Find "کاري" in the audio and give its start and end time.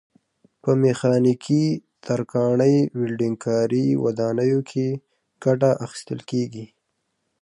3.45-3.85